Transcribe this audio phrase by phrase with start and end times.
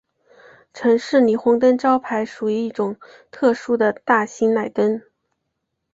[0.73, 2.95] 城市霓虹灯招牌属于一种
[3.29, 4.99] 特殊的大型氖灯。